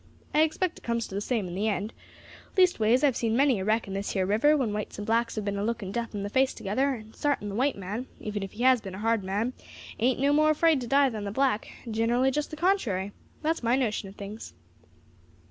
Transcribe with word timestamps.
I 0.33 0.41
expect 0.41 0.79
it 0.79 0.83
comes 0.83 1.05
to 1.07 1.13
the 1.13 1.21
same 1.21 1.47
in 1.47 1.53
the 1.53 1.67
end; 1.67 1.93
leastways, 2.57 3.03
I 3.03 3.05
have 3.05 3.15
seen 3.15 3.37
many 3.37 3.59
a 3.59 3.63
wreck 3.63 3.87
in 3.87 3.93
this 3.93 4.09
here 4.13 4.25
river, 4.25 4.57
when 4.57 4.73
whites 4.73 4.97
and 4.97 5.05
blacks 5.05 5.35
have 5.35 5.45
been 5.45 5.59
a 5.59 5.63
looking 5.63 5.91
death 5.91 6.15
in 6.15 6.23
the 6.23 6.29
face 6.31 6.55
together, 6.55 6.95
and 6.95 7.13
sartin 7.15 7.49
the 7.49 7.53
white 7.55 7.75
man, 7.77 8.07
even 8.19 8.41
if 8.41 8.53
he 8.53 8.63
has 8.63 8.81
been 8.81 8.95
a 8.95 9.05
hard 9.05 9.23
man, 9.23 9.53
ain't 9.99 10.19
no 10.19 10.33
more 10.33 10.49
afraid 10.49 10.81
to 10.81 10.87
die 10.87 11.09
than 11.09 11.23
the 11.25 11.29
black, 11.29 11.71
generally 11.91 12.31
just 12.31 12.49
the 12.49 12.55
contrary. 12.57 13.11
That's 13.43 13.61
my 13.61 13.75
notion 13.75 14.09
of 14.09 14.15
things." 14.15 14.55